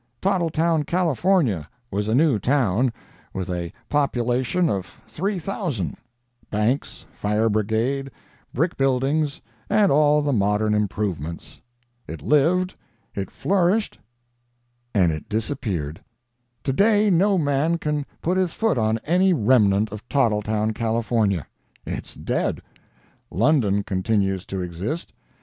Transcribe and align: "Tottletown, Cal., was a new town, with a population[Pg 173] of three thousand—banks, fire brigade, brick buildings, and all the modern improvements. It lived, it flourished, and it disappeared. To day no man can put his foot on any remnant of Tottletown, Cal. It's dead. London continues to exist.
"Tottletown, 0.19 0.83
Cal., 0.85 1.15
was 1.91 2.07
a 2.07 2.15
new 2.15 2.39
town, 2.39 2.91
with 3.35 3.51
a 3.51 3.71
population[Pg 3.91 4.55
173] 4.65 4.73
of 4.79 5.01
three 5.07 5.37
thousand—banks, 5.37 7.05
fire 7.13 7.47
brigade, 7.49 8.09
brick 8.51 8.77
buildings, 8.77 9.41
and 9.69 9.91
all 9.91 10.23
the 10.23 10.33
modern 10.33 10.73
improvements. 10.73 11.61
It 12.07 12.23
lived, 12.23 12.73
it 13.13 13.29
flourished, 13.29 13.99
and 14.91 15.11
it 15.11 15.29
disappeared. 15.29 16.03
To 16.63 16.73
day 16.73 17.11
no 17.11 17.37
man 17.37 17.77
can 17.77 18.03
put 18.23 18.37
his 18.37 18.53
foot 18.53 18.79
on 18.79 18.97
any 19.05 19.33
remnant 19.33 19.91
of 19.91 20.09
Tottletown, 20.09 20.73
Cal. 20.73 21.05
It's 21.85 22.15
dead. 22.15 22.63
London 23.29 23.83
continues 23.83 24.47
to 24.47 24.61
exist. 24.63 25.13